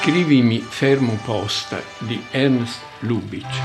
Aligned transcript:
Scrivimi 0.00 0.60
fermo 0.60 1.20
posta 1.26 1.76
di 1.98 2.26
Ernst 2.30 2.82
Lubitsch. 3.00 3.60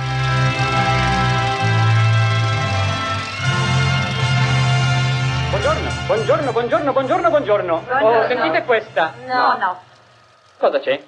Buongiorno, 5.49 5.89
buongiorno, 6.05 6.51
buongiorno, 6.51 6.91
buongiorno, 6.91 7.29
buongiorno. 7.29 7.83
Buongiorno. 7.87 8.19
Oh, 8.19 8.27
sentite 8.27 8.65
questa. 8.65 9.13
No, 9.25 9.55
no. 9.57 9.81
Cosa 10.57 10.81
c'è? 10.81 11.01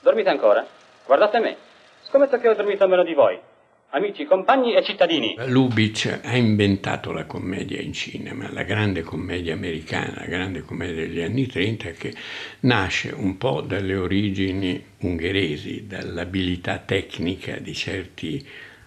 Dormite 0.00 0.28
ancora? 0.28 0.66
Guardate 1.06 1.38
me. 1.38 1.56
Scommetto 2.02 2.38
che 2.38 2.48
ho 2.50 2.54
dormito 2.54 2.86
meno 2.86 3.04
di 3.04 3.14
voi. 3.14 3.40
Amici, 3.90 4.24
compagni 4.24 4.74
e 4.74 4.82
cittadini. 4.82 5.36
Lubitsch 5.46 6.20
ha 6.24 6.36
inventato 6.36 7.12
la 7.12 7.26
commedia 7.26 7.80
in 7.80 7.92
cinema, 7.92 8.50
la 8.50 8.64
grande 8.64 9.02
commedia 9.02 9.54
americana, 9.54 10.14
la 10.16 10.26
grande 10.26 10.62
commedia 10.62 11.06
degli 11.06 11.20
anni 11.20 11.46
30 11.46 11.90
che 11.92 12.12
nasce 12.60 13.14
un 13.16 13.38
po' 13.38 13.60
dalle 13.60 13.94
origini 13.94 14.84
ungheresi, 14.98 15.86
dall'abilità 15.86 16.78
tecnica 16.78 17.58
di 17.58 17.72
certi 17.72 18.44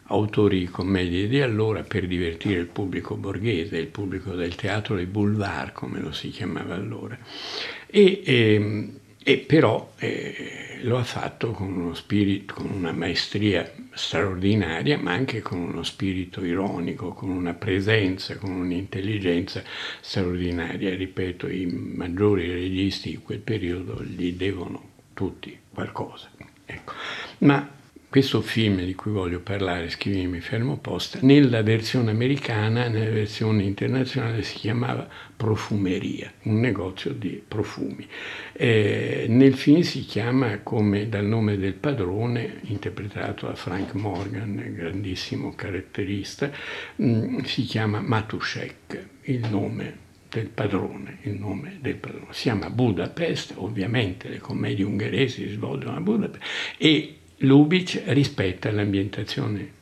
autori 0.07 0.59
di 0.59 0.65
commedie 0.65 1.27
di 1.27 1.41
allora 1.41 1.83
per 1.83 2.05
divertire 2.05 2.59
il 2.59 2.67
pubblico 2.67 3.15
borghese, 3.15 3.77
il 3.77 3.87
pubblico 3.87 4.33
del 4.33 4.55
teatro 4.55 4.95
dei 4.95 5.05
boulevard, 5.05 5.71
come 5.71 5.99
lo 5.99 6.11
si 6.11 6.29
chiamava 6.29 6.75
allora. 6.75 7.17
E, 7.87 8.21
ehm, 8.25 8.99
e 9.27 9.39
però 9.39 9.91
eh, 9.97 10.79
lo 10.83 10.97
ha 10.97 11.03
fatto 11.03 11.51
con 11.51 11.73
uno 11.73 11.93
spirito, 11.93 12.53
con 12.53 12.69
una 12.69 12.93
maestria 12.93 13.69
straordinaria, 13.91 14.97
ma 14.97 15.11
anche 15.11 15.41
con 15.41 15.59
uno 15.59 15.83
spirito 15.83 16.45
ironico, 16.45 17.11
con 17.11 17.31
una 17.31 17.53
presenza, 17.53 18.37
con 18.37 18.51
un'intelligenza 18.51 19.61
straordinaria. 19.99 20.95
Ripeto, 20.95 21.49
i 21.49 21.65
maggiori 21.65 22.49
registi 22.49 23.09
di 23.09 23.17
quel 23.17 23.39
periodo 23.39 24.01
gli 24.01 24.31
devono 24.31 24.91
tutti 25.13 25.59
qualcosa. 25.73 26.29
Ecco. 26.65 26.93
Ma 27.39 27.69
questo 28.17 28.41
film 28.41 28.83
di 28.83 28.95
cui 28.95 29.11
voglio 29.11 29.41
parlare, 29.41 29.91
Scrivimi 29.91 30.39
fermo 30.39 30.77
posta, 30.77 31.19
nella 31.21 31.61
versione 31.61 32.09
americana, 32.09 32.87
nella 32.87 33.11
versione 33.11 33.61
internazionale 33.61 34.41
si 34.41 34.57
chiamava 34.57 35.07
Profumeria, 35.37 36.33
un 36.45 36.59
negozio 36.59 37.13
di 37.13 37.39
profumi. 37.47 38.07
Eh, 38.53 39.27
nel 39.29 39.53
film 39.53 39.81
si 39.81 39.99
chiama 40.03 40.61
come 40.63 41.09
dal 41.09 41.25
nome 41.25 41.59
del 41.59 41.75
padrone, 41.75 42.61
interpretato 42.63 43.45
da 43.45 43.53
Frank 43.53 43.93
Morgan, 43.93 44.73
grandissimo 44.75 45.53
caratterista, 45.53 46.49
mh, 46.95 47.05
mm, 47.05 47.39
si 47.41 47.65
chiama 47.65 48.01
Matuszek, 48.01 49.09
il 49.25 49.47
nome 49.47 50.05
del 50.27 50.47
padrone, 50.47 51.19
il 51.21 51.37
nome 51.37 51.77
del 51.81 51.97
padrone. 51.97 52.25
Si 52.31 52.41
chiama 52.41 52.71
Budapest, 52.71 53.53
ovviamente 53.57 54.27
le 54.27 54.39
commedie 54.39 54.85
ungheresi 54.85 55.47
si 55.47 55.53
svolgono 55.53 55.95
a 55.95 56.01
Budapest, 56.01 56.43
e 56.79 57.17
Lubitsch 57.41 58.01
rispetta 58.07 58.71
l'ambientazione 58.71 59.75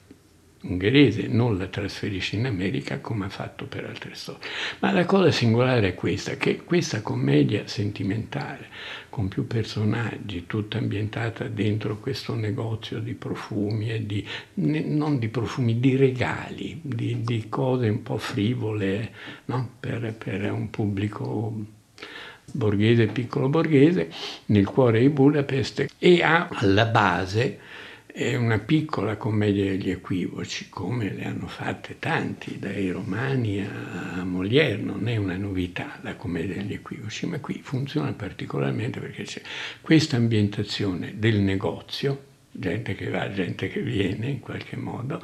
ungherese, 0.66 1.28
non 1.28 1.58
la 1.58 1.68
trasferisce 1.68 2.36
in 2.36 2.46
America 2.46 3.00
come 3.00 3.26
ha 3.26 3.30
fatto 3.30 3.66
per 3.66 3.86
altre 3.86 4.16
storie. 4.16 4.42
Ma 4.80 4.92
la 4.92 5.06
cosa 5.06 5.32
singolare 5.32 5.90
è 5.90 5.96
questa, 5.96 6.36
che 6.36 6.58
questa 6.64 7.02
commedia 7.02 7.68
sentimentale, 7.68 8.68
con 9.10 9.28
più 9.28 9.48
personaggi, 9.48 10.46
tutta 10.48 10.78
ambientata 10.78 11.48
dentro 11.48 12.00
questo 12.00 12.34
negozio 12.36 13.00
di 13.00 13.14
profumi 13.14 13.92
e 13.92 14.06
di, 14.06 14.28
non 14.56 15.20
di 15.20 15.28
profumi, 15.30 15.80
di 15.80 15.96
regali, 15.96 16.80
di, 16.82 17.22
di 17.22 17.48
cose 17.48 17.88
un 17.88 18.02
po' 18.02 18.18
frivole 18.18 19.12
no? 19.46 19.76
per, 19.80 20.14
per 20.18 20.52
un 20.52 20.70
pubblico 20.70 21.74
borghese, 22.52 23.08
piccolo 23.08 23.50
borghese, 23.50 24.12
nel 24.48 24.66
cuore 24.66 25.00
di 25.00 25.10
Budapest 25.10 25.86
e 25.98 26.24
ha 26.24 26.48
alla 26.52 26.86
base 26.86 27.60
una 28.18 28.60
piccola 28.60 29.18
commedia 29.18 29.66
degli 29.66 29.90
equivoci, 29.90 30.70
come 30.70 31.14
le 31.14 31.26
hanno 31.26 31.48
fatte 31.48 31.98
tanti, 32.00 32.58
dai 32.60 32.90
romani 32.90 33.62
a 33.62 34.24
Molière, 34.24 34.82
non 34.82 35.10
è 35.10 35.18
una 35.18 35.36
novità 35.36 36.00
la 36.02 36.16
commedia 36.16 36.56
degli 36.56 36.74
equivoci, 36.74 37.26
ma 37.26 37.40
qui 37.40 37.60
funziona 37.62 38.14
particolarmente 38.14 39.02
perché 39.02 39.24
c'è 39.24 39.42
questa 39.82 40.16
ambientazione 40.16 41.16
del 41.18 41.40
negozio, 41.40 42.24
gente 42.52 42.96
che 42.96 43.10
va, 43.10 43.30
gente 43.34 43.68
che 43.68 43.82
viene 43.82 44.28
in 44.30 44.40
qualche 44.40 44.78
modo, 44.78 45.22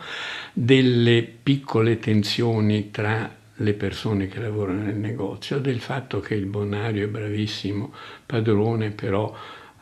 delle 0.52 1.24
piccole 1.24 1.98
tensioni 1.98 2.92
tra 2.92 3.40
le 3.62 3.74
persone 3.74 4.28
che 4.28 4.40
lavorano 4.40 4.84
nel 4.84 4.96
negozio, 4.96 5.60
del 5.60 5.80
fatto 5.80 6.20
che 6.20 6.36
il 6.36 6.46
bonario 6.46 7.06
è 7.06 7.08
bravissimo 7.08 7.94
padrone, 8.26 8.92
però 8.92 9.34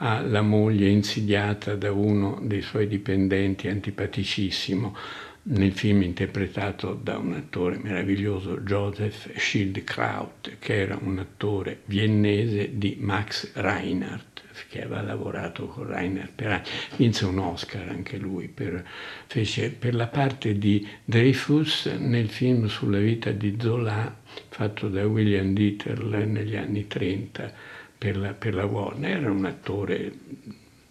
ha 0.01 0.21
la 0.21 0.41
moglie 0.41 0.87
insidiata 0.87 1.75
da 1.75 1.91
uno 1.91 2.39
dei 2.41 2.61
suoi 2.61 2.87
dipendenti 2.87 3.67
antipaticissimo, 3.67 4.95
nel 5.41 5.71
film 5.73 6.03
interpretato 6.03 6.93
da 6.93 7.17
un 7.17 7.33
attore 7.33 7.79
meraviglioso, 7.81 8.59
Joseph 8.59 9.35
Schildkraut, 9.35 10.57
che 10.59 10.75
era 10.75 10.97
un 11.01 11.17
attore 11.17 11.81
viennese 11.85 12.77
di 12.77 12.97
Max 12.99 13.51
Reinhardt 13.53 14.28
che 14.67 14.83
aveva 14.83 15.01
lavorato 15.01 15.67
con 15.67 15.87
Rainer 15.87 16.31
per 16.33 16.47
anni, 16.47 16.67
vinse 16.97 17.25
un 17.25 17.39
Oscar 17.39 17.87
anche 17.89 18.17
lui 18.17 18.47
per, 18.47 18.83
fece, 19.27 19.71
per 19.71 19.95
la 19.95 20.07
parte 20.07 20.57
di 20.57 20.87
Dreyfus 21.05 21.85
nel 21.85 22.29
film 22.29 22.67
sulla 22.67 22.99
vita 22.99 23.31
di 23.31 23.57
Zola 23.59 24.17
fatto 24.49 24.89
da 24.89 25.05
William 25.05 25.53
Dieterle 25.53 26.25
negli 26.25 26.55
anni 26.55 26.87
30 26.87 27.51
per 27.97 28.17
la, 28.17 28.33
per 28.33 28.53
la 28.53 28.65
Warner. 28.65 29.17
Era 29.17 29.31
un 29.31 29.45
attore 29.45 30.11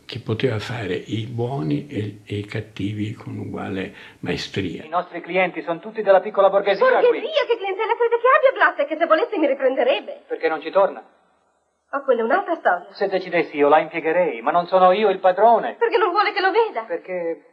che 0.09 0.21
poteva 0.21 0.59
fare 0.59 0.95
i 0.95 1.27
buoni 1.27 1.87
e, 1.87 2.21
e, 2.25 2.37
i 2.37 2.47
cattivi 2.47 3.13
con 3.13 3.37
uguale 3.37 3.95
maestria. 4.21 4.85
I 4.85 4.89
nostri 4.89 5.21
clienti 5.21 5.61
sono 5.63 5.81
tutti 5.81 6.01
della 6.01 6.21
piccola 6.21 6.49
borghesia. 6.49 6.83
Borghesia? 6.83 7.11
Qui. 7.11 7.21
Che 7.21 7.57
clientela 7.57 7.93
crede 7.95 8.17
che 8.17 8.29
abbia 8.37 8.53
Blatt 8.53 8.79
e 8.81 8.87
che 8.87 8.97
se 8.97 9.07
volesse 9.07 9.37
mi 9.37 9.47
riprenderebbe? 9.47 10.23
Perché 10.27 10.49
non 10.49 10.63
ci 10.63 10.71
torna? 10.71 11.05
Oh, 11.91 12.03
quella 12.03 12.21
è 12.21 12.25
un'altra 12.25 12.57
storia. 12.57 12.87
Se 12.93 13.09
decidessi 13.09 13.57
io 13.57 13.69
la 13.69 13.79
impiegherei, 13.79 14.43
ma 14.43 14.51
non 14.51 14.67
sono 14.67 14.93
io 14.93 15.09
il 15.09 15.21
padrone. 15.21 15.77
Perché 15.79 15.97
non 15.97 16.11
vuole 16.11 16.33
che 16.33 16.41
lo 16.41 16.51
veda? 16.51 16.83
Perché 16.83 17.45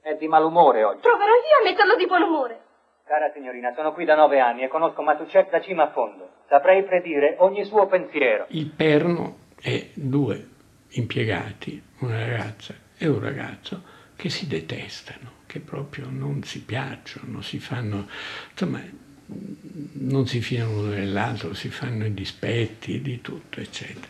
è 0.00 0.14
di 0.16 0.26
malumore 0.26 0.82
oggi. 0.82 1.00
Proverò 1.00 1.32
io 1.32 1.60
a 1.60 1.70
metterlo 1.70 1.94
di 1.94 2.06
buon 2.06 2.22
umore. 2.22 2.60
Cara 3.06 3.30
signorina, 3.32 3.72
sono 3.74 3.92
qui 3.92 4.04
da 4.04 4.16
nove 4.16 4.40
anni 4.40 4.64
e 4.64 4.68
conosco 4.68 5.02
Matucek 5.02 5.50
da 5.50 5.60
cima 5.60 5.84
a 5.84 5.90
fondo. 5.92 6.30
Saprei 6.48 6.82
predire 6.82 7.36
ogni 7.38 7.64
suo 7.64 7.86
pensiero. 7.86 8.46
Il 8.48 8.70
perno 8.70 9.36
è 9.60 9.90
due 9.94 10.48
impiegati, 10.90 11.80
una 12.00 12.18
ragazza 12.18 12.74
e 12.98 13.06
un 13.06 13.20
ragazzo, 13.20 13.82
che 14.16 14.28
si 14.28 14.48
detestano, 14.48 15.42
che 15.46 15.60
proprio 15.60 16.06
non 16.10 16.42
si 16.42 16.64
piacciono, 16.64 17.40
si 17.42 17.60
fanno... 17.60 18.08
Insomma, 18.50 18.80
non 19.26 20.26
si 20.26 20.40
fiano 20.40 20.72
l'uno 20.72 20.88
nell'altro, 20.90 21.54
si 21.54 21.68
fanno 21.68 22.06
i 22.06 22.14
dispetti 22.14 23.00
di 23.00 23.20
tutto, 23.20 23.60
eccetera. 23.60 24.06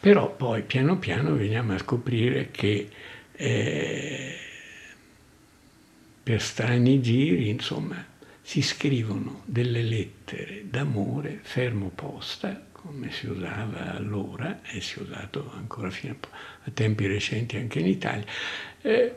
Però 0.00 0.34
poi 0.34 0.62
piano 0.62 0.98
piano 0.98 1.34
veniamo 1.34 1.74
a 1.74 1.78
scoprire 1.78 2.50
che 2.50 2.88
eh, 3.32 4.36
per 6.22 6.40
strani 6.40 7.00
giri, 7.00 7.48
insomma, 7.48 8.12
si 8.40 8.62
scrivono 8.62 9.42
delle 9.46 9.82
lettere 9.82 10.64
d'amore 10.68 11.40
fermo 11.42 11.90
posta, 11.94 12.66
come 12.72 13.10
si 13.10 13.26
usava 13.26 13.94
allora 13.94 14.60
e 14.62 14.82
si 14.82 14.98
è 14.98 15.02
usato 15.02 15.50
ancora 15.54 15.90
fino 15.90 16.16
a, 16.64 16.70
tempi 16.72 17.06
recenti 17.06 17.56
anche 17.56 17.78
in 17.78 17.86
Italia. 17.86 18.26
Eh, 18.86 19.14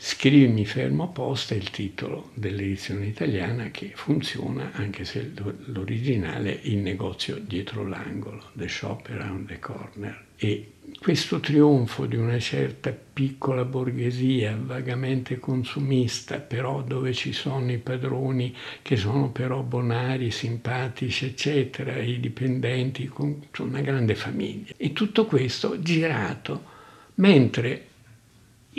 Scrivimi 0.00 0.64
fermo 0.64 1.10
posta 1.10 1.56
il 1.56 1.70
titolo 1.70 2.30
dell'edizione 2.34 3.06
italiana 3.06 3.72
che 3.72 3.90
funziona 3.96 4.70
anche 4.72 5.04
se 5.04 5.32
l'originale 5.64 6.60
è 6.60 6.68
il 6.68 6.76
negozio 6.76 7.36
dietro 7.40 7.84
l'angolo, 7.84 8.50
The 8.52 8.68
Shop 8.68 9.08
Around 9.10 9.48
the 9.48 9.58
Corner. 9.58 10.24
E 10.36 10.74
questo 11.00 11.40
trionfo 11.40 12.06
di 12.06 12.14
una 12.14 12.38
certa 12.38 12.92
piccola 12.92 13.64
borghesia 13.64 14.56
vagamente 14.56 15.40
consumista, 15.40 16.38
però 16.38 16.82
dove 16.82 17.12
ci 17.12 17.32
sono 17.32 17.72
i 17.72 17.78
padroni 17.78 18.54
che 18.82 18.94
sono 18.94 19.32
però 19.32 19.62
bonari, 19.62 20.30
simpatici, 20.30 21.26
eccetera, 21.26 21.98
i 21.98 22.20
dipendenti, 22.20 23.08
con 23.08 23.44
una 23.58 23.80
grande 23.80 24.14
famiglia. 24.14 24.74
E 24.76 24.92
tutto 24.92 25.26
questo 25.26 25.82
girato 25.82 26.76
mentre 27.16 27.86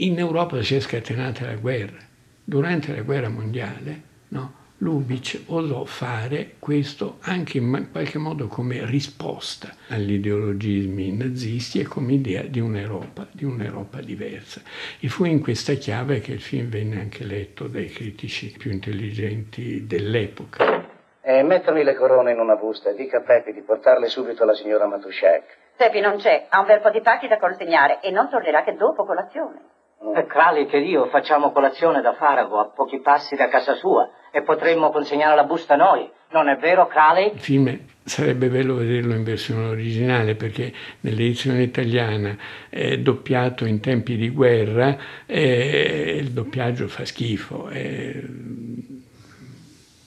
in 0.05 0.17
Europa 0.17 0.61
si 0.61 0.75
è 0.75 0.79
scatenata 0.79 1.45
la 1.45 1.55
guerra. 1.55 1.97
Durante 2.43 2.95
la 2.95 3.01
guerra 3.01 3.29
mondiale, 3.29 4.01
no, 4.29 4.53
Lubitsch 4.77 5.43
osò 5.47 5.83
fare 5.83 6.55
questo 6.57 7.17
anche 7.21 7.57
in 7.57 7.89
qualche 7.91 8.17
modo 8.17 8.47
come 8.47 8.85
risposta 8.85 9.75
agli 9.89 10.13
ideologismi 10.13 11.17
nazisti 11.17 11.81
e 11.81 11.83
come 11.83 12.13
idea 12.13 12.43
di 12.43 12.61
un'Europa, 12.61 13.27
di 13.31 13.43
un'Europa 13.43 13.99
diversa. 13.99 14.61
E 14.99 15.09
fu 15.09 15.25
in 15.25 15.41
questa 15.41 15.73
chiave 15.73 16.21
che 16.21 16.31
il 16.31 16.41
film 16.41 16.69
venne 16.69 17.01
anche 17.01 17.25
letto 17.25 17.67
dai 17.67 17.87
critici 17.87 18.55
più 18.57 18.71
intelligenti 18.71 19.85
dell'epoca. 19.85 20.87
E 21.21 21.43
mettermi 21.43 21.83
le 21.83 21.95
corone 21.95 22.31
in 22.31 22.39
una 22.39 22.55
busta 22.55 22.89
e 22.91 22.95
dica 22.95 23.17
a 23.17 23.21
Peppi 23.21 23.51
di 23.51 23.61
portarle 23.61 24.07
subito 24.07 24.43
alla 24.43 24.55
signora 24.55 24.87
Matuszek. 24.87 25.57
Seppi 25.75 25.99
non 25.99 26.17
c'è, 26.17 26.47
ha 26.47 26.59
un 26.61 26.65
bel 26.65 26.79
po' 26.79 26.89
di 26.89 27.01
pacchi 27.01 27.27
da 27.27 27.37
consegnare 27.37 27.99
e 28.01 28.11
non 28.11 28.29
tornerà 28.29 28.63
che 28.63 28.75
dopo 28.75 29.03
colazione. 29.03 29.77
Eh, 30.15 30.25
Crali 30.27 30.65
ed 30.69 30.85
io 30.85 31.07
facciamo 31.07 31.51
colazione 31.51 32.01
da 32.01 32.13
Farago 32.13 32.57
a 32.57 32.65
pochi 32.65 32.99
passi 32.99 33.35
da 33.35 33.49
casa 33.49 33.75
sua 33.75 34.09
e 34.31 34.41
potremmo 34.43 34.91
consegnare 34.91 35.35
la 35.35 35.43
busta 35.43 35.75
noi. 35.75 36.09
Non 36.31 36.47
è 36.47 36.55
vero, 36.57 36.87
Crali? 36.87 37.31
Il 37.33 37.39
film 37.39 37.77
sarebbe 38.03 38.47
bello 38.47 38.75
vederlo 38.75 39.13
in 39.13 39.23
versione 39.23 39.65
originale 39.67 40.35
perché 40.35 40.71
nell'edizione 41.01 41.63
italiana 41.63 42.35
è 42.69 42.97
doppiato 42.97 43.65
in 43.65 43.81
tempi 43.81 44.15
di 44.15 44.29
guerra 44.29 44.97
e 45.25 46.17
il 46.21 46.31
doppiaggio 46.31 46.87
fa 46.87 47.03
schifo. 47.03 47.67
È 47.67 48.13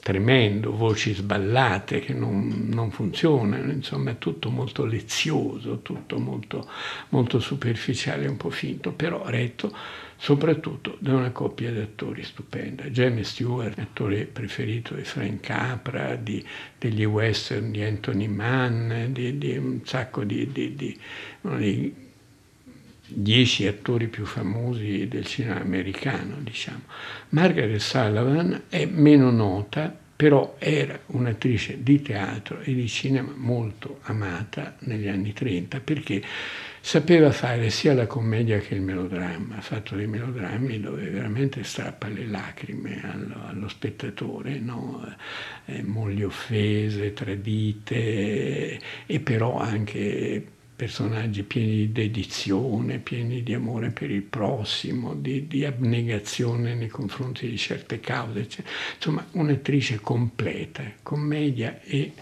tremendo, 0.02 0.74
voci 0.76 1.14
sballate 1.14 2.00
che 2.00 2.12
non, 2.12 2.66
non, 2.72 2.90
funzionano, 2.90 3.70
insomma 3.70 4.10
è 4.10 4.18
tutto 4.18 4.50
molto 4.50 4.84
lezioso, 4.84 5.78
tutto 5.80 6.18
molto, 6.18 6.68
molto 7.10 7.38
superficiale, 7.38 8.26
un 8.26 8.36
po' 8.36 8.50
finto, 8.50 8.90
però 8.90 9.22
retto 9.28 9.72
soprattutto 10.16 10.96
da 10.98 11.14
una 11.14 11.30
coppia 11.30 11.70
di 11.70 11.78
attori 11.78 12.24
stupenda. 12.24 12.84
James 12.86 13.28
Stewart, 13.28 13.78
attore 13.78 14.24
preferito 14.24 14.94
di 14.94 15.04
Frank 15.04 15.40
Capra, 15.40 16.16
di, 16.16 16.44
degli 16.78 17.04
western 17.04 17.70
di 17.70 17.82
Anthony 17.82 18.26
Mann, 18.26 19.12
di, 19.12 19.38
di 19.38 19.56
un 19.56 19.82
sacco 19.84 20.24
di, 20.24 20.50
di, 20.50 20.74
di 20.74 20.98
uno 21.42 21.56
dei 21.58 22.01
dieci 23.14 23.66
attori 23.66 24.08
più 24.08 24.24
famosi 24.24 25.08
del 25.08 25.26
cinema 25.26 25.60
americano, 25.60 26.36
diciamo. 26.40 26.82
Margaret 27.30 27.78
Sullivan 27.78 28.62
è 28.68 28.84
meno 28.86 29.30
nota, 29.30 29.94
però 30.22 30.54
era 30.58 30.98
un'attrice 31.06 31.82
di 31.82 32.00
teatro 32.00 32.60
e 32.60 32.72
di 32.74 32.86
cinema 32.86 33.32
molto 33.34 33.98
amata 34.02 34.76
negli 34.80 35.08
anni 35.08 35.32
30 35.32 35.80
perché 35.80 36.22
sapeva 36.80 37.32
fare 37.32 37.70
sia 37.70 37.94
la 37.94 38.06
commedia 38.06 38.58
che 38.58 38.74
il 38.74 38.82
melodramma, 38.82 39.56
ha 39.56 39.60
fatto 39.60 39.96
dei 39.96 40.06
melodrammi 40.06 40.80
dove 40.80 41.08
veramente 41.10 41.64
strappa 41.64 42.08
le 42.08 42.26
lacrime 42.26 43.00
allo, 43.02 43.46
allo 43.46 43.68
spettatore, 43.68 44.58
no? 44.58 45.04
eh, 45.64 45.82
mogli 45.82 46.22
offese, 46.22 47.12
tradite 47.12 48.80
e 49.06 49.20
però 49.20 49.58
anche 49.58 50.44
personaggi 50.82 51.44
pieni 51.44 51.76
di 51.76 51.92
dedizione, 51.92 52.98
pieni 52.98 53.44
di 53.44 53.54
amore 53.54 53.90
per 53.90 54.10
il 54.10 54.22
prossimo, 54.22 55.14
di, 55.14 55.46
di 55.46 55.64
abnegazione 55.64 56.74
nei 56.74 56.88
confronti 56.88 57.48
di 57.48 57.56
certe 57.56 58.00
cause, 58.00 58.48
cioè, 58.48 58.64
insomma 58.96 59.24
un'attrice 59.30 60.00
completa, 60.00 60.82
commedia 61.04 61.80
e, 61.82 62.14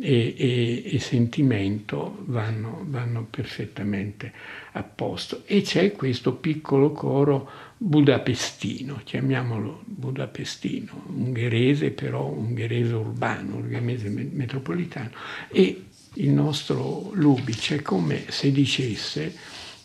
e, 0.00 0.34
e, 0.36 0.82
e 0.84 0.98
sentimento 0.98 2.24
vanno, 2.24 2.84
vanno, 2.88 3.24
perfettamente 3.30 4.32
a 4.72 4.82
posto. 4.82 5.44
E 5.46 5.62
c'è 5.62 5.92
questo 5.92 6.34
piccolo 6.34 6.90
coro 6.90 7.48
budapestino, 7.76 9.00
chiamiamolo 9.04 9.82
budapestino, 9.84 11.04
ungherese 11.14 11.90
però 11.90 12.26
ungherese 12.26 12.94
urbano, 12.94 13.58
ungherese 13.58 14.08
metropolitano, 14.08 15.10
e 15.52 15.84
il 16.16 16.30
nostro 16.30 17.10
Lubitsch 17.14 17.72
è 17.72 17.82
come 17.82 18.24
se 18.28 18.52
dicesse 18.52 19.34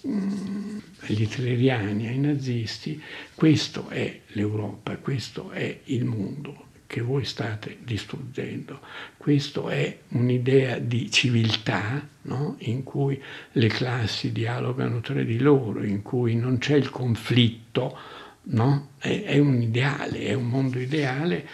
mm, 0.07 0.77
agli 1.01 1.21
hitleriani, 1.23 2.07
ai 2.07 2.19
nazisti, 2.19 3.01
questo 3.33 3.89
è 3.89 4.21
l'Europa, 4.27 4.97
questo 4.97 5.49
è 5.51 5.79
il 5.85 6.05
mondo 6.05 6.69
che 6.91 7.01
voi 7.01 7.23
state 7.23 7.77
distruggendo. 7.83 8.81
Questa 9.15 9.65
è 9.69 9.97
un'idea 10.09 10.77
di 10.77 11.09
civiltà 11.09 12.05
no? 12.23 12.55
in 12.59 12.83
cui 12.83 13.21
le 13.53 13.67
classi 13.67 14.33
dialogano 14.33 14.99
tra 14.99 15.23
di 15.23 15.39
loro, 15.39 15.83
in 15.83 16.01
cui 16.01 16.35
non 16.35 16.57
c'è 16.57 16.75
il 16.75 16.89
conflitto, 16.89 17.97
no? 18.43 18.89
è, 18.97 19.23
è 19.23 19.37
un 19.37 19.61
ideale, 19.61 20.19
è 20.19 20.33
un 20.33 20.47
mondo 20.47 20.79
ideale 20.79 21.47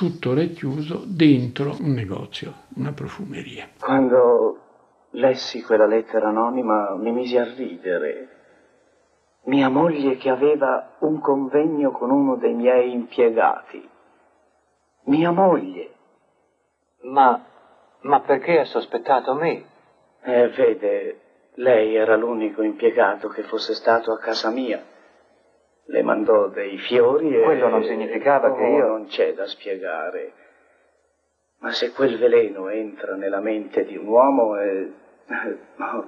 tutto 0.00 0.32
racchiuso 0.32 1.02
dentro 1.04 1.76
un 1.78 1.92
negozio, 1.92 2.54
una 2.76 2.92
profumeria. 2.92 3.68
Quando 3.78 4.58
lessi 5.10 5.62
quella 5.62 5.84
lettera 5.84 6.28
anonima 6.28 6.94
mi 6.96 7.12
misi 7.12 7.36
a 7.36 7.44
ridere. 7.44 8.28
Mia 9.44 9.68
moglie 9.68 10.16
che 10.16 10.30
aveva 10.30 10.96
un 11.00 11.20
convegno 11.20 11.90
con 11.90 12.10
uno 12.10 12.36
dei 12.36 12.54
miei 12.54 12.94
impiegati. 12.94 13.86
Mia 15.04 15.32
moglie. 15.32 15.90
Ma, 17.02 17.44
ma 18.00 18.20
perché 18.20 18.60
ha 18.60 18.64
sospettato 18.64 19.34
me? 19.34 19.64
Eh, 20.22 20.48
vede, 20.48 21.20
lei 21.56 21.94
era 21.94 22.16
l'unico 22.16 22.62
impiegato 22.62 23.28
che 23.28 23.42
fosse 23.42 23.74
stato 23.74 24.12
a 24.12 24.18
casa 24.18 24.48
mia 24.48 24.82
le 25.90 26.02
mandò 26.02 26.48
dei 26.48 26.78
fiori 26.78 27.34
e... 27.36 27.42
Quello 27.42 27.68
non 27.68 27.84
significava 27.84 28.50
oh, 28.50 28.56
che 28.56 28.64
io... 28.64 28.86
Non 28.86 29.06
c'è 29.06 29.34
da 29.34 29.46
spiegare. 29.46 30.32
Ma 31.58 31.72
se 31.72 31.90
quel 31.90 32.16
veleno 32.16 32.68
entra 32.68 33.16
nella 33.16 33.40
mente 33.40 33.84
di 33.84 33.96
un 33.96 34.06
uomo, 34.06 34.56
eh, 34.56 34.90
oh, 35.78 36.06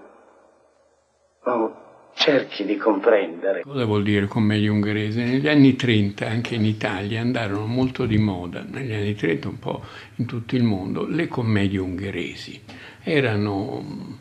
oh, 1.43 1.77
cerchi 2.15 2.65
di 2.65 2.77
comprendere. 2.77 3.63
Cosa 3.63 3.85
vuol 3.85 4.03
dire 4.03 4.27
commedia 4.27 4.73
ungherese? 4.73 5.25
Negli 5.25 5.49
anni 5.49 5.75
30, 5.75 6.27
anche 6.27 6.55
in 6.55 6.65
Italia, 6.65 7.21
andarono 7.21 7.67
molto 7.67 8.07
di 8.07 8.17
moda, 8.17 8.65
negli 8.67 8.95
anni 8.95 9.15
30 9.15 9.49
un 9.49 9.59
po' 9.59 9.83
in 10.17 10.27
tutto 10.27 10.57
il 10.57 10.63
mondo, 10.63 11.07
le 11.07 11.29
commedie 11.29 11.81
ungheresi. 11.81 12.59
Erano 13.03 14.21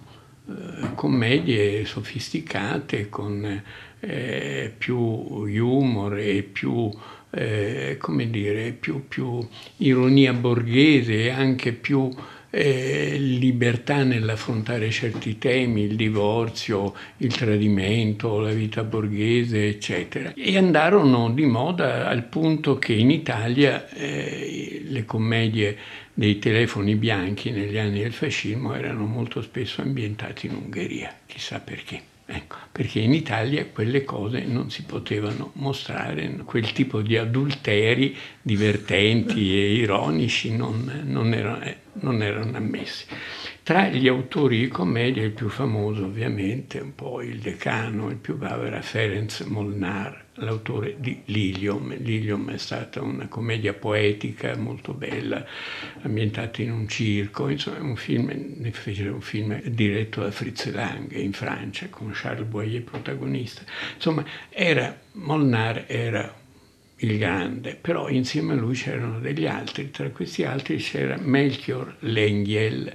commedie 0.96 1.86
sofisticate 1.86 3.10
con 3.10 3.64
eh, 4.00 4.74
più 4.78 4.98
humor 4.98 6.18
e 6.18 6.44
più, 6.44 6.90
eh, 7.30 7.98
come 8.00 8.30
dire, 8.30 8.72
più, 8.72 9.08
più, 9.08 9.48
ironia 9.78 10.34
borghese 10.34 11.26
e 11.26 11.30
anche 11.30 11.72
più 11.72 12.10
eh, 12.54 13.16
libertà 13.18 14.04
nell'affrontare 14.04 14.92
certi 14.92 15.38
temi, 15.38 15.84
il 15.84 15.96
divorzio, 15.96 16.94
il 17.18 17.34
tradimento, 17.34 18.40
la 18.40 18.52
vita 18.52 18.84
borghese, 18.84 19.68
eccetera. 19.70 20.34
E 20.36 20.58
andarono 20.58 21.32
di 21.32 21.46
moda 21.46 22.08
al 22.08 22.26
punto 22.26 22.78
che 22.78 22.94
in 22.94 23.10
Italia 23.10 23.88
eh, 23.90 24.84
le 24.86 25.06
commedie 25.06 25.78
dei 26.14 26.40
telefoni 26.40 26.96
bianchi 26.96 27.52
negli 27.52 27.78
anni 27.78 28.02
del 28.02 28.14
fascismo 28.14 28.74
erano 28.74 29.06
molto 29.06 29.42
spesso 29.42 29.82
ambientate 29.82 30.48
in 30.48 30.56
Ungheria, 30.56 31.16
chissà 31.26 31.60
perché. 31.60 32.10
Ecco, 32.34 32.56
perché 32.72 33.00
in 33.00 33.14
Italia 33.14 33.66
quelle 33.66 34.06
cose 34.06 34.46
non 34.46 34.72
si 34.72 34.84
potevano 34.84 35.52
mostrare, 35.56 36.34
quel 36.46 36.72
tipo 36.72 37.02
di 37.02 37.18
adulteri 37.18 38.16
divertenti 38.42 39.52
e 39.60 39.74
ironici 39.74 40.56
non, 40.56 41.02
non, 41.04 41.34
erano, 41.34 41.62
eh, 41.62 41.78
non 41.94 42.24
erano 42.24 42.56
ammessi. 42.56 43.06
Tra 43.64 43.90
gli 43.90 44.08
autori 44.08 44.60
di 44.60 44.68
commedia 44.70 45.24
il 45.24 45.32
più 45.32 45.50
famoso 45.50 46.06
ovviamente, 46.06 46.80
un 46.80 46.96
po' 46.96 47.22
il 47.22 47.40
decano, 47.40 48.10
il 48.10 48.16
più 48.16 48.38
bravo 48.38 48.64
era 48.64 48.82
Ferenc 48.82 49.42
Molnar, 49.48 50.21
l'autore 50.36 50.96
di 51.00 51.22
Lilium. 51.26 51.96
Lilium 51.98 52.52
è 52.52 52.58
stata 52.58 53.02
una 53.02 53.28
commedia 53.28 53.74
poetica 53.74 54.56
molto 54.56 54.94
bella, 54.94 55.46
ambientata 56.02 56.62
in 56.62 56.72
un 56.72 56.88
circo, 56.88 57.50
insomma 57.50 57.80
un 57.82 57.96
film, 57.96 58.32
ne 58.58 58.72
fece 58.72 59.08
un 59.08 59.22
film 59.22 59.62
diretto 59.64 60.22
da 60.22 60.32
Fritz 60.32 60.72
Lang 60.72 61.12
in 61.12 61.34
Francia 61.34 61.88
con 61.90 62.12
Charles 62.14 62.48
Boyer 62.48 62.84
protagonista. 62.84 63.64
Insomma, 63.96 64.26
era, 64.50 64.98
Molnar 65.14 65.86
era 65.88 66.40
il 66.98 67.18
grande, 67.18 67.76
però 67.80 68.10
insieme 68.10 68.54
a 68.54 68.56
lui 68.56 68.76
c'erano 68.76 69.20
degli 69.20 69.48
altri, 69.48 69.90
tra 69.90 70.10
questi 70.10 70.44
altri 70.44 70.78
c'era 70.78 71.18
Melchior 71.18 71.96
Lengiel, 72.00 72.94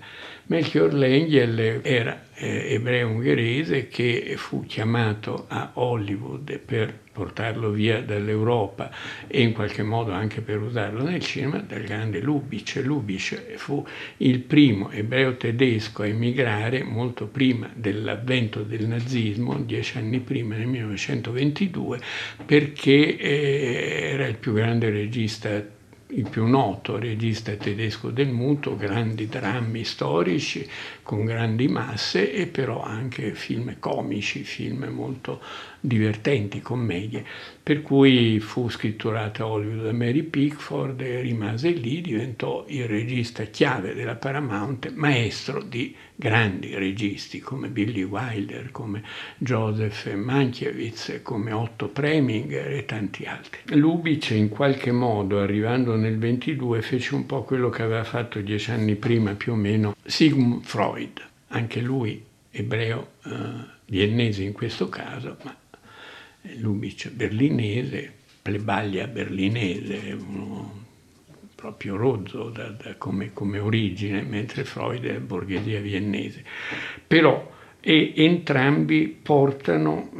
Melchior 0.48 0.94
Lengel 0.94 1.80
era 1.82 2.26
eh, 2.34 2.74
ebreo 2.74 3.08
ungherese 3.08 3.88
che 3.88 4.34
fu 4.36 4.64
chiamato 4.64 5.46
a 5.48 5.72
Hollywood 5.74 6.58
per 6.58 7.00
portarlo 7.16 7.70
via 7.70 8.02
dall'Europa 8.02 8.90
e 9.26 9.40
in 9.40 9.54
qualche 9.54 9.82
modo 9.82 10.12
anche 10.12 10.42
per 10.42 10.60
usarlo 10.60 11.02
nel 11.02 11.22
cinema 11.22 11.56
dal 11.60 11.80
grande 11.80 12.20
Lubitsch. 12.20 12.82
Lubitsch 12.84 13.54
fu 13.54 13.82
il 14.18 14.40
primo 14.40 14.90
ebreo 14.90 15.38
tedesco 15.38 16.02
a 16.02 16.06
emigrare 16.06 16.82
molto 16.82 17.26
prima 17.26 17.70
dell'avvento 17.74 18.62
del 18.62 18.86
nazismo, 18.86 19.58
dieci 19.60 19.96
anni 19.96 20.20
prima, 20.20 20.56
nel 20.56 20.66
1922, 20.66 22.00
perché 22.44 23.16
eh, 23.16 24.10
era 24.12 24.26
il 24.26 24.36
più 24.36 24.52
grande 24.52 24.90
regista 24.90 25.74
il 26.10 26.28
più 26.28 26.46
noto 26.46 26.98
regista 26.98 27.52
tedesco 27.54 28.10
del 28.10 28.28
muto, 28.28 28.76
grandi 28.76 29.26
drammi 29.26 29.82
storici 29.84 30.66
con 31.02 31.24
grandi 31.24 31.66
masse 31.66 32.32
e 32.32 32.46
però 32.46 32.82
anche 32.82 33.34
film 33.34 33.76
comici, 33.80 34.44
film 34.44 34.84
molto 34.84 35.40
divertenti, 35.80 36.60
commedie. 36.60 37.24
per 37.66 37.82
cui 37.82 38.38
fu 38.38 38.68
scritturata 38.68 39.42
a 39.42 39.46
Hollywood 39.48 39.82
da 39.82 39.92
Mary 39.92 40.22
Pickford 40.22 41.00
e 41.00 41.20
rimase 41.20 41.70
lì, 41.70 42.00
diventò 42.00 42.64
il 42.68 42.86
regista 42.86 43.42
chiave 43.42 43.92
della 43.92 44.14
Paramount, 44.14 44.92
maestro 44.94 45.60
di 45.60 45.92
grandi 46.14 46.76
registi 46.76 47.40
come 47.40 47.68
Billy 47.68 48.04
Wilder, 48.04 48.70
come 48.70 49.02
Joseph 49.38 50.12
Mankiewicz, 50.14 51.20
come 51.22 51.50
Otto 51.50 51.88
Preminger 51.88 52.70
e 52.70 52.84
tanti 52.84 53.24
altri. 53.24 53.60
Lubitsch 53.76 54.30
in 54.30 54.48
qualche 54.48 54.92
modo, 54.92 55.40
arrivando 55.40 55.96
nel 55.96 56.18
22, 56.18 56.82
fece 56.82 57.16
un 57.16 57.26
po' 57.26 57.42
quello 57.42 57.68
che 57.68 57.82
aveva 57.82 58.04
fatto 58.04 58.40
dieci 58.40 58.70
anni 58.70 58.94
prima 58.94 59.34
più 59.34 59.52
o 59.52 59.56
meno 59.56 59.96
Sigmund 60.04 60.62
Freud, 60.62 61.20
anche 61.48 61.80
lui 61.80 62.22
ebreo 62.50 63.08
eh, 63.24 63.30
viennese 63.86 64.42
in 64.42 64.52
questo 64.52 64.88
caso, 64.88 65.36
ma 65.42 65.54
Lubitsch 66.58 67.10
berlinese, 67.10 68.12
plebaglia 68.42 69.06
berlinese, 69.06 70.12
uno 70.12 70.84
proprio 71.54 71.96
rozzo 71.96 72.50
da, 72.50 72.68
da 72.68 72.94
come, 72.96 73.32
come, 73.32 73.58
origine, 73.58 74.22
mentre 74.22 74.64
Freud 74.64 75.04
è 75.04 75.18
borghesia 75.18 75.80
viennese. 75.80 76.44
Però 77.06 77.54
e 77.80 78.12
entrambi 78.16 79.06
portano, 79.08 80.10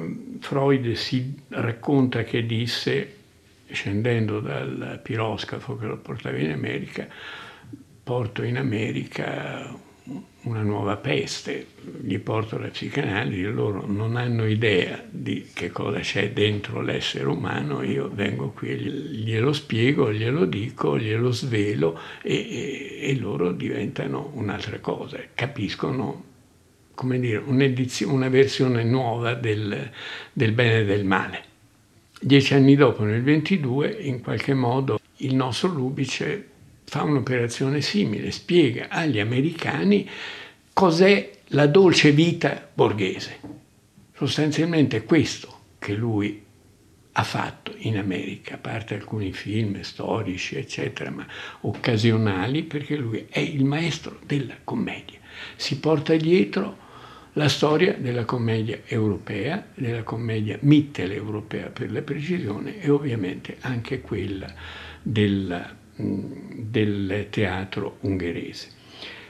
Freud 0.40 0.92
si 0.92 1.34
racconta 1.48 2.22
che 2.22 2.46
disse, 2.46 3.14
scendendo 3.70 4.40
dal 4.40 5.00
piroscafo 5.02 5.76
che 5.76 5.86
lo 5.86 5.96
portava 5.96 6.38
in 6.38 6.52
America, 6.52 7.08
porto 8.04 8.42
in 8.44 8.56
America 8.56 9.76
una 10.42 10.62
nuova 10.62 10.96
peste, 10.96 11.66
gli 12.00 12.18
porto 12.18 12.58
la 12.58 12.68
psicanalisi, 12.68 13.42
loro 13.42 13.84
non 13.86 14.16
hanno 14.16 14.46
idea 14.46 15.04
di 15.08 15.48
che 15.52 15.70
cosa 15.70 15.98
c'è 15.98 16.30
dentro 16.32 16.80
l'essere 16.80 17.26
umano, 17.26 17.82
io 17.82 18.08
vengo 18.12 18.50
qui, 18.50 18.76
glielo 18.76 19.52
spiego, 19.52 20.12
glielo 20.12 20.44
dico, 20.44 20.98
glielo 20.98 21.32
svelo 21.32 21.98
e, 22.22 22.34
e, 22.34 22.98
e 23.10 23.18
loro 23.18 23.50
diventano 23.52 24.30
un'altra 24.34 24.78
cosa, 24.78 25.18
capiscono 25.34 26.24
come 26.94 27.18
dire, 27.18 27.42
una 28.04 28.28
versione 28.28 28.82
nuova 28.82 29.34
del, 29.34 29.90
del 30.32 30.52
bene 30.52 30.80
e 30.80 30.84
del 30.84 31.04
male. 31.04 31.44
Dieci 32.18 32.54
anni 32.54 32.74
dopo, 32.74 33.04
nel 33.04 33.22
22, 33.22 33.88
in 34.00 34.22
qualche 34.22 34.54
modo 34.54 34.98
il 35.18 35.34
nostro 35.34 35.68
Lubice 35.68 36.54
fa 36.86 37.02
un'operazione 37.02 37.80
simile, 37.80 38.30
spiega 38.30 38.88
agli 38.88 39.18
americani 39.18 40.08
cos'è 40.72 41.30
la 41.48 41.66
dolce 41.66 42.12
vita 42.12 42.68
borghese. 42.72 43.40
Sostanzialmente 44.14 45.04
questo 45.04 45.54
che 45.78 45.94
lui 45.94 46.42
ha 47.18 47.22
fatto 47.22 47.74
in 47.78 47.98
America, 47.98 48.54
a 48.54 48.58
parte 48.58 48.94
alcuni 48.94 49.32
film 49.32 49.80
storici, 49.80 50.56
eccetera, 50.56 51.10
ma 51.10 51.26
occasionali, 51.62 52.62
perché 52.62 52.96
lui 52.96 53.26
è 53.28 53.40
il 53.40 53.64
maestro 53.64 54.18
della 54.24 54.56
commedia. 54.62 55.18
Si 55.56 55.78
porta 55.78 56.14
dietro 56.14 56.84
la 57.32 57.48
storia 57.48 57.94
della 57.94 58.24
commedia 58.24 58.80
europea, 58.86 59.66
della 59.74 60.02
commedia 60.02 60.58
mitteleuropea 60.60 61.68
per 61.68 61.90
la 61.90 62.02
precisione 62.02 62.80
e 62.80 62.90
ovviamente 62.90 63.56
anche 63.60 64.00
quella 64.00 64.52
della 65.02 65.84
del 65.96 67.26
teatro 67.30 67.96
ungherese. 68.00 68.74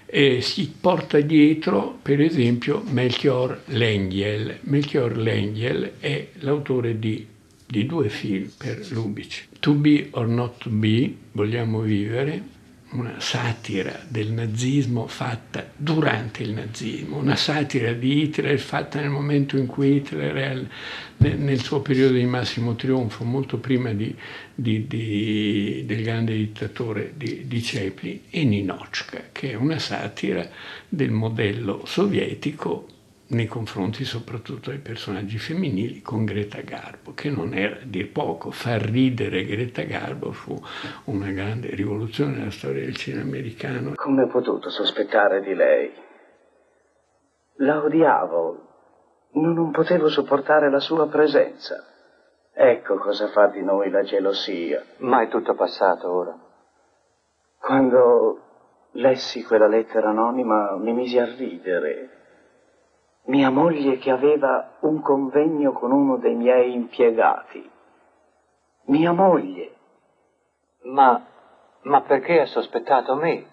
E 0.06 0.40
si 0.40 0.72
porta 0.80 1.20
dietro, 1.20 1.98
per 2.00 2.20
esempio, 2.20 2.82
Melchior 2.90 3.62
Lengiel. 3.66 4.58
Melchior 4.62 5.16
Lengiel 5.16 5.94
è 5.98 6.28
l'autore 6.40 6.98
di, 6.98 7.26
di 7.66 7.86
due 7.86 8.08
film 8.08 8.48
per 8.56 8.86
Lubitsch. 8.90 9.46
To 9.60 9.74
be 9.74 10.08
or 10.12 10.28
not 10.28 10.58
to 10.58 10.70
be, 10.70 11.12
Vogliamo 11.32 11.80
vivere, 11.80 12.42
una 12.90 13.18
satira 13.18 14.04
del 14.08 14.30
nazismo 14.30 15.06
fatta 15.08 15.70
durante 15.76 16.42
il 16.42 16.52
nazismo, 16.52 17.16
una 17.16 17.34
satira 17.34 17.92
di 17.92 18.22
Hitler 18.22 18.58
fatta 18.58 19.00
nel 19.00 19.10
momento 19.10 19.56
in 19.56 19.66
cui 19.66 19.96
Hitler 19.96 20.34
è 20.36 21.34
nel 21.34 21.60
suo 21.62 21.80
periodo 21.80 22.14
di 22.14 22.24
massimo 22.24 22.76
trionfo, 22.76 23.24
molto 23.24 23.58
prima 23.58 23.92
di, 23.92 24.14
di, 24.54 24.86
di, 24.86 25.82
del 25.84 26.02
grande 26.02 26.34
dittatore 26.34 27.14
di, 27.16 27.60
Chaplin, 27.62 28.20
e 28.30 28.44
Ninochka, 28.44 29.28
che 29.32 29.50
è 29.50 29.54
una 29.54 29.78
satira 29.78 30.48
del 30.88 31.10
modello 31.10 31.82
sovietico 31.86 32.86
nei 33.28 33.46
confronti 33.46 34.04
soprattutto 34.04 34.70
dei 34.70 34.78
personaggi 34.78 35.38
femminili 35.38 36.00
con 36.00 36.24
Greta 36.24 36.60
Garbo, 36.60 37.12
che 37.14 37.30
non 37.30 37.54
era 37.54 37.76
a 37.76 37.84
dir 37.84 38.12
poco. 38.12 38.50
Far 38.50 38.80
ridere 38.80 39.44
Greta 39.44 39.82
Garbo 39.82 40.32
fu 40.32 40.56
una 41.04 41.30
grande 41.30 41.74
rivoluzione 41.74 42.36
nella 42.36 42.50
storia 42.50 42.84
del 42.84 42.96
cinema 42.96 43.22
americano. 43.22 43.94
Come 43.94 44.22
ho 44.22 44.28
potuto 44.28 44.70
sospettare 44.70 45.40
di 45.40 45.54
lei? 45.54 45.92
La 47.56 47.82
odiavo, 47.82 48.66
non 49.32 49.70
potevo 49.70 50.08
sopportare 50.08 50.70
la 50.70 50.80
sua 50.80 51.08
presenza. 51.08 51.84
Ecco 52.52 52.96
cosa 52.96 53.28
fa 53.28 53.48
di 53.48 53.62
noi 53.62 53.90
la 53.90 54.02
gelosia. 54.02 54.82
Ma 54.98 55.22
è 55.22 55.28
tutto 55.28 55.54
passato 55.54 56.10
ora. 56.10 56.38
Quando 57.58 58.40
lessi 58.92 59.42
quella 59.42 59.66
lettera 59.66 60.10
anonima 60.10 60.76
mi 60.76 60.92
misi 60.92 61.18
a 61.18 61.26
ridere 61.26 62.15
mia 63.26 63.50
moglie 63.50 63.98
che 63.98 64.10
aveva 64.10 64.76
un 64.80 65.00
convegno 65.00 65.72
con 65.72 65.92
uno 65.92 66.16
dei 66.16 66.34
miei 66.34 66.72
impiegati. 66.72 67.70
Mia 68.86 69.12
moglie. 69.12 69.72
Ma, 70.84 71.24
ma 71.82 72.00
perché 72.02 72.40
ha 72.40 72.46
sospettato 72.46 73.16
me? 73.16 73.44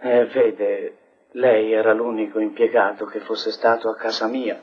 Eh, 0.00 0.26
vede, 0.26 0.96
lei 1.32 1.72
era 1.72 1.92
l'unico 1.92 2.40
impiegato 2.40 3.04
che 3.04 3.20
fosse 3.20 3.50
stato 3.52 3.88
a 3.88 3.94
casa 3.94 4.26
mia. 4.26 4.60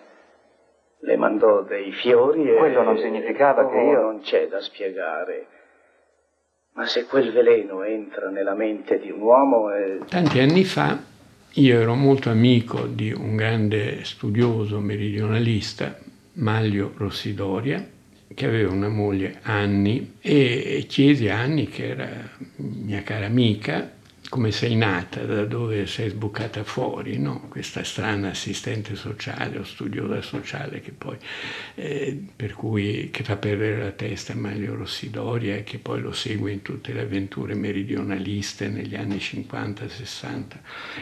Le 1.01 1.15
mandò 1.15 1.61
dei 1.61 1.93
fiori 1.93 2.49
e... 2.49 2.57
Quello 2.57 2.83
non 2.83 2.97
significava 2.97 3.65
oh, 3.65 3.69
che 3.69 3.77
io... 3.77 4.01
Non 4.01 4.19
c'è 4.19 4.49
da 4.49 4.59
spiegare. 4.59 5.47
Ma 6.73 6.85
se 6.85 7.05
quel 7.05 7.31
veleno 7.31 7.83
entra 7.83 8.29
nella 8.29 8.53
mente 8.53 8.99
di 8.99 9.09
un 9.09 9.21
uomo... 9.21 9.69
È... 9.69 9.99
Tanti 10.09 10.39
anni 10.39 10.65
fa 10.65 11.17
io 11.53 11.79
ero 11.79 11.95
molto 11.95 12.29
amico 12.29 12.85
di 12.85 13.11
un 13.11 13.35
grande 13.35 14.03
studioso 14.03 14.79
meridionalista, 14.79 15.97
Maglio 16.33 16.93
Rossidoria, 16.95 17.85
che 18.33 18.45
aveva 18.45 18.71
una 18.71 18.87
moglie 18.87 19.39
Anni 19.41 20.15
e 20.21 20.85
chiesi 20.87 21.27
a 21.27 21.39
Anni, 21.39 21.67
che 21.67 21.87
era 21.87 22.29
mia 22.57 23.01
cara 23.01 23.25
amica, 23.25 23.91
come 24.29 24.51
sei 24.51 24.75
nata, 24.75 25.25
da 25.25 25.43
dove 25.43 25.87
sei 25.87 26.09
sbucata 26.09 26.63
fuori, 26.63 27.17
no? 27.17 27.47
questa 27.49 27.83
strana 27.83 28.29
assistente 28.29 28.95
sociale 28.95 29.57
o 29.57 29.63
studiosa 29.63 30.21
sociale 30.21 30.81
che 30.81 30.91
poi, 30.91 31.17
eh, 31.73 32.25
per 32.35 32.53
cui, 32.53 33.09
che 33.11 33.23
fa 33.23 33.37
perdere 33.37 33.83
la 33.83 33.91
testa 33.91 34.33
a 34.33 34.35
Maglio 34.35 34.75
Rossidoria 34.75 35.55
e 35.55 35.63
che 35.63 35.79
poi 35.79 36.01
lo 36.01 36.11
segue 36.11 36.51
in 36.51 36.61
tutte 36.61 36.93
le 36.93 37.01
avventure 37.01 37.55
meridionaliste 37.55 38.67
negli 38.67 38.95
anni 38.95 39.17
50-60 39.17 40.43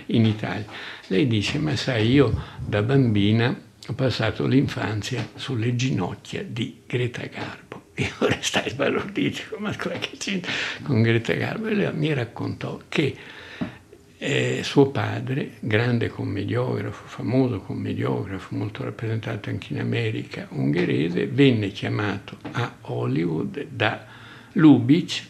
in 0.08 0.26
Italia. 0.26 0.66
Lei 1.08 1.28
dice, 1.28 1.60
ma 1.60 1.76
sai, 1.76 2.10
io 2.10 2.34
da 2.66 2.82
bambina 2.82 3.66
ho 3.90 3.94
passato 3.94 4.46
l'infanzia 4.48 5.28
sulle 5.36 5.76
ginocchia 5.76 6.44
di 6.44 6.82
Greta 6.86 7.26
Garbo. 7.26 7.77
Io 7.98 8.13
restai 8.27 8.70
sbalordito, 8.70 9.58
ma 9.58 9.75
cosa 9.75 9.98
che 9.98 10.18
c'entra 10.18 10.51
con 10.84 11.01
Greta 11.01 11.34
Garbo? 11.34 11.68
E 11.68 11.74
lei 11.74 11.94
mi 11.94 12.13
raccontò 12.13 12.80
che 12.88 13.16
eh, 14.20 14.62
suo 14.63 14.89
padre, 14.89 15.54
grande 15.60 16.08
commediografo, 16.08 17.08
famoso 17.08 17.60
commediografo, 17.60 18.56
molto 18.56 18.84
rappresentato 18.84 19.50
anche 19.50 19.74
in 19.74 19.80
America, 19.80 20.48
ungherese, 20.51 21.27
venne 21.27 21.70
chiamato 21.70 22.38
a 22.51 22.77
Hollywood 22.82 23.68
da 23.70 24.06
Lubitsch 24.54 25.24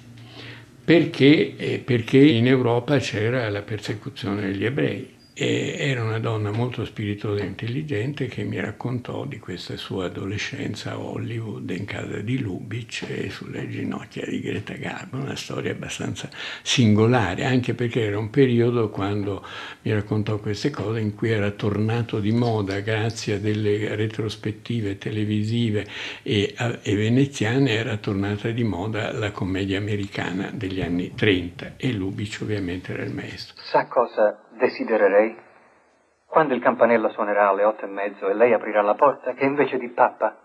perché, 0.83 1.55
eh, 1.57 1.79
perché 1.79 2.17
in 2.17 2.47
Europa 2.47 2.97
c'era 2.99 3.49
la 3.49 3.61
persecuzione 3.61 4.41
degli 4.41 4.63
ebrei 4.63 5.15
e 5.39 5.75
era 5.77 6.01
una 6.01 6.17
donna 6.17 6.49
molto 6.49 6.83
spiritosa 6.83 7.43
e 7.43 7.45
intelligente 7.45 8.25
che 8.25 8.43
mi 8.43 8.59
raccontò 8.59 9.23
di 9.25 9.37
questa 9.37 9.77
sua 9.77 10.05
adolescenza 10.05 10.93
a 10.93 10.99
Hollywood 10.99 11.69
in 11.69 11.85
casa 11.85 12.21
di 12.21 12.39
Lubitsch 12.39 13.03
e 13.07 13.29
sulle 13.29 13.69
ginocchia 13.69 14.25
di 14.25 14.41
Greta 14.41 14.73
Garbo, 14.73 15.17
una 15.17 15.35
storia 15.35 15.73
abbastanza 15.73 16.27
singolare, 16.63 17.45
anche 17.45 17.75
perché 17.75 18.01
era 18.01 18.17
un 18.17 18.31
periodo 18.31 18.89
quando 18.89 19.45
mi 19.83 19.93
raccontò 19.93 20.39
queste 20.39 20.71
cose 20.71 21.01
in 21.01 21.13
cui 21.13 21.29
era 21.29 21.51
tornato 21.51 22.19
di 22.19 22.31
moda 22.31 22.79
grazie 22.79 23.35
a 23.35 23.37
delle 23.37 23.93
retrospettive 23.95 24.97
televisive 24.97 25.85
e, 26.23 26.55
e 26.81 26.95
veneziane, 26.95 27.69
era 27.69 27.97
tornata 27.97 28.49
di 28.49 28.63
moda 28.63 29.11
la 29.11 29.29
commedia 29.29 29.77
americana 29.77 30.49
degli 30.51 30.81
anni 30.81 31.13
30 31.13 31.73
e 31.77 31.91
Lubitsch 31.91 32.41
ovviamente 32.41 32.91
era 32.91 33.03
il 33.03 33.13
maestro. 33.13 33.53
Sa 33.61 33.85
cosa 33.85 34.41
desidererei? 34.57 35.37
Quando 36.27 36.53
il 36.53 36.61
campanello 36.61 37.09
suonerà 37.09 37.47
alle 37.49 37.63
otto 37.63 37.85
e 37.85 37.87
mezzo 37.87 38.27
e 38.27 38.33
lei 38.33 38.53
aprirà 38.53 38.81
la 38.81 38.95
porta, 38.95 39.31
che 39.33 39.45
invece 39.45 39.77
di 39.77 39.89
pappa 39.89 40.35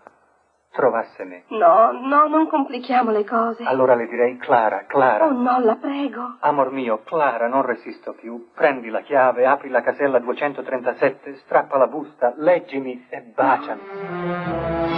trovasse 0.71 1.23
me. 1.23 1.43
No, 1.49 1.91
no, 1.91 2.27
non 2.27 2.47
complichiamo 2.47 3.11
le 3.11 3.23
cose. 3.23 3.63
Allora 3.63 3.95
le 3.95 4.07
direi 4.07 4.37
Clara, 4.37 4.85
Clara. 4.87 5.25
Oh 5.25 5.31
no, 5.31 5.59
la 5.59 5.75
prego. 5.75 6.37
Amor 6.39 6.71
mio, 6.71 7.01
Clara, 7.03 7.47
non 7.47 7.61
resisto 7.61 8.13
più. 8.13 8.49
Prendi 8.53 8.89
la 8.89 9.01
chiave, 9.01 9.45
apri 9.45 9.69
la 9.69 9.81
casella 9.81 10.19
237, 10.19 11.35
strappa 11.43 11.77
la 11.77 11.87
busta, 11.87 12.33
leggimi 12.37 13.05
e 13.09 13.21
baciami. 13.21 14.92